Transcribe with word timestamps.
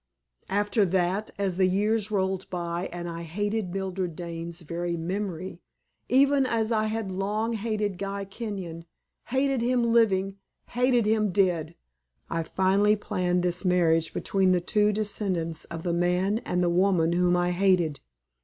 "After 0.49 0.83
that, 0.83 1.29
as 1.37 1.57
the 1.57 1.67
years 1.67 2.09
rolled 2.09 2.49
by, 2.49 2.89
and 2.91 3.07
I 3.07 3.21
hated 3.21 3.69
Mildred 3.71 4.15
Dane's 4.15 4.61
very 4.61 4.97
memory 4.97 5.61
even 6.09 6.47
as 6.47 6.71
I 6.71 6.85
had 6.85 7.11
long 7.11 7.53
hated 7.53 7.99
Guy 7.99 8.25
Kenyon; 8.25 8.85
hated 9.25 9.61
him 9.61 9.93
living, 9.93 10.37
hated 10.69 11.05
him 11.05 11.31
dead 11.31 11.75
I 12.31 12.41
finally 12.41 12.95
planned 12.95 13.43
this 13.43 13.63
marriage 13.63 14.11
between 14.11 14.53
the 14.53 14.59
two 14.59 14.91
descendants 14.91 15.65
of 15.65 15.83
the 15.83 15.93
man 15.93 16.39
and 16.39 16.63
the 16.63 16.69
woman 16.71 17.13
whom 17.13 17.37
I 17.37 17.51
hated. 17.51 17.99